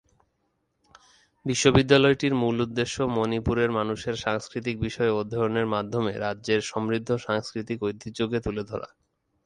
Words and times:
বিশ্ববিদ্যালয়টির 1.45 2.33
মূল 2.35 2.55
উদ্দেশ্য 2.61 2.95
মণিপুরের 3.15 3.69
মানুষের 3.71 4.15
সাংস্কৃতিক 4.17 4.75
বিষয়ে 4.79 5.15
অধ্যয়নের 5.19 5.67
মাধ্যমে 5.67 6.11
রাজ্যের 6.19 6.61
সমৃদ্ধ 6.63 7.09
সাংস্কৃতিক 7.25 7.77
ঐতিহ্যকে 7.83 8.39
তুলে 8.45 8.63
ধরা। 8.63 8.87